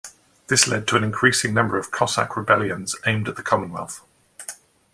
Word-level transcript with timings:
This 0.47 0.67
led 0.67 0.87
to 0.87 0.95
an 0.95 1.03
increasing 1.03 1.53
number 1.53 1.77
of 1.77 1.91
Cossack 1.91 2.35
rebellions 2.35 2.95
aimed 3.05 3.27
at 3.29 3.35
the 3.35 3.43
Commonwealth. 3.43 4.01